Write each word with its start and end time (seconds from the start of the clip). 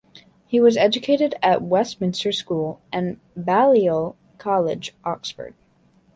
He 0.47 0.59
was 0.59 0.77
educated 0.77 1.35
at 1.43 1.61
Westminster 1.61 2.31
School 2.31 2.81
and 2.91 3.19
Balliol 3.37 4.15
College, 4.39 4.95
Oxford. 5.03 5.53